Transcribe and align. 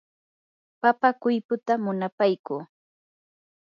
papa 0.81 1.09
qullputa 1.21 1.73
munapaykuu. 1.83 2.61